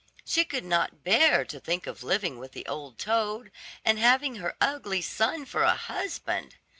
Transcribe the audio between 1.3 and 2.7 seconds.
to think of living with the